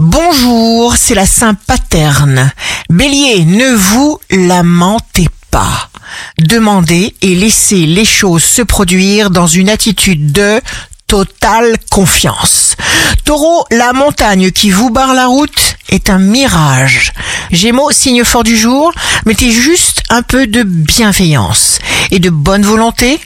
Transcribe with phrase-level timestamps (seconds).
[0.00, 2.52] Bonjour, c'est la Saint Paterne.
[2.88, 5.90] Bélier, ne vous lamentez pas.
[6.38, 10.60] Demandez et laissez les choses se produire dans une attitude de
[11.08, 12.76] totale confiance.
[13.24, 17.12] Taureau, la montagne qui vous barre la route est un mirage.
[17.50, 18.92] Gémeaux, signe fort du jour,
[19.26, 21.80] mettez juste un peu de bienveillance
[22.12, 23.18] et de bonne volonté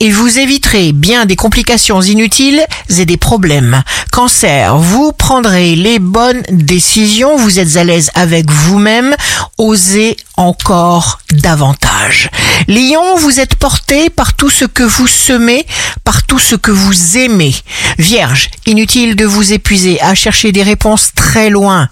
[0.00, 2.64] et vous éviterez bien des complications inutiles
[2.98, 3.82] et des problèmes.
[4.10, 9.14] Cancer, vous prendrez les bonnes décisions, vous êtes à l'aise avec vous-même,
[9.58, 12.30] osez encore davantage.
[12.66, 15.66] Lion, vous êtes porté par tout ce que vous semez,
[16.02, 17.54] par tout ce que vous aimez.
[17.98, 21.88] Vierge, inutile de vous épuiser à chercher des réponses très loin.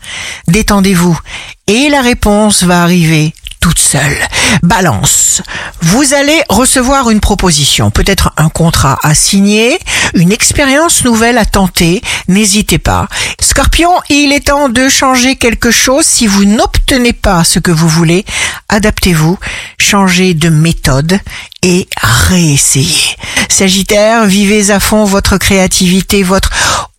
[0.49, 1.19] Détendez-vous
[1.67, 4.17] et la réponse va arriver toute seule.
[4.63, 5.43] Balance.
[5.83, 9.79] Vous allez recevoir une proposition, peut-être un contrat à signer,
[10.15, 12.03] une expérience nouvelle à tenter.
[12.29, 13.09] N'hésitez pas.
[13.41, 16.05] Scorpion, il est temps de changer quelque chose.
[16.05, 18.25] Si vous n'obtenez pas ce que vous voulez,
[18.69, 19.39] adaptez-vous,
[19.79, 21.21] changez de méthode
[21.63, 23.17] et réessayez.
[23.49, 26.51] Sagittaire, vivez à fond votre créativité, votre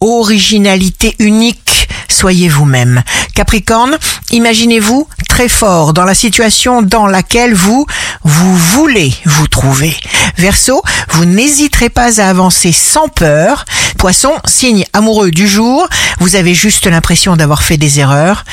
[0.02, 1.88] originalité unique.
[2.08, 3.04] Soyez vous-même.
[3.36, 3.98] Capricorne,
[4.32, 5.08] imaginez-vous
[5.40, 7.86] très fort dans la situation dans laquelle vous,
[8.26, 9.96] vous voulez vous trouver.
[10.36, 13.64] Verseau, vous n'hésiterez pas à avancer sans peur.
[13.98, 15.88] Poisson, signe amoureux du jour,
[16.20, 18.44] vous avez juste l'impression d'avoir fait des erreurs,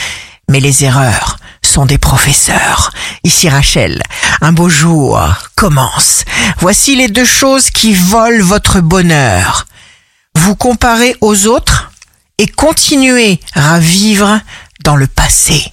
[0.48, 2.92] mais les erreurs sont des professeurs.
[3.24, 4.00] Ici Rachel,
[4.40, 5.20] un beau jour
[5.56, 6.22] commence.
[6.60, 9.66] Voici les deux choses qui volent votre bonheur.
[10.36, 11.90] Vous comparez aux autres
[12.38, 14.40] et continuez à vivre
[14.84, 15.72] dans le passé.